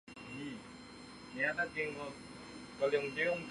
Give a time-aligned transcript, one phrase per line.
[1.35, 1.53] 郗
[2.79, 3.47] 恢人。